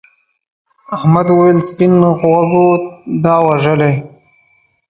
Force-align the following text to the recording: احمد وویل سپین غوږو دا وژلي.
احمد 0.95 1.27
وویل 1.31 1.59
سپین 1.69 1.93
غوږو 2.19 2.67
دا 3.23 3.35
وژلي. 3.47 3.93